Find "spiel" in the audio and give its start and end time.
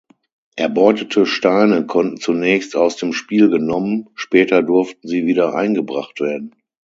3.13-3.51